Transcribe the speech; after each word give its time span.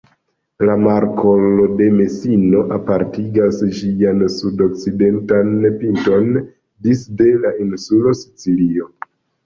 La 0.67 0.77
markolo 0.85 1.67
de 1.81 1.89
Mesino 1.97 2.63
apartigas 2.79 3.61
ĝian 3.81 4.25
sud-okcidentan 4.39 5.55
pinton 5.85 6.37
disde 6.91 7.33
la 7.47 7.57
insulo 7.69 8.21
Sicilio. 8.27 8.95